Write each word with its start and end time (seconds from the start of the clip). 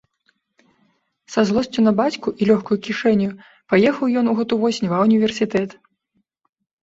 Са 1.33 1.41
злосцю 1.49 1.81
на 1.87 1.91
бацьку 1.99 2.29
і 2.45 2.47
лёгкаю 2.51 2.77
кішэняю 2.87 3.29
паехаў 3.73 4.05
ён 4.21 4.25
у 4.31 4.35
гэтую 4.39 4.59
восень 4.63 4.91
ва 4.95 5.05
універсітэт. 5.11 5.69